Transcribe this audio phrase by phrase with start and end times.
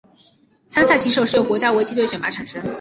[0.67, 2.59] 参赛棋手由国家围棋队选拔产生。